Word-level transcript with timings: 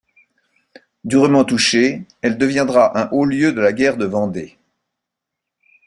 Durement 1.03 1.43
touchée, 1.45 2.01
elle 2.23 2.39
deviendra 2.39 2.97
un 2.99 3.07
haut-lieu 3.11 3.53
de 3.53 3.61
la 3.61 3.71
guerre 3.71 3.97
de 3.97 4.05
Vendée. 4.05 4.57